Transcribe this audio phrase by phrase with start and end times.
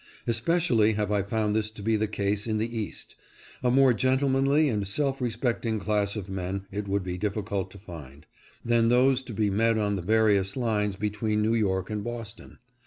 [0.25, 3.15] Especially have I found this to be the case in the East.
[3.61, 8.25] A more gentlemanly and self respecting class of men it would be difficult to find,
[8.65, 12.57] than those to be met on the various lines between New York and Boston.